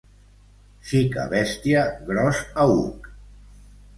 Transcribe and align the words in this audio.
Xica 0.91 1.25
bèstia, 1.33 1.83
gros 2.09 2.41
aüc. 2.65 3.13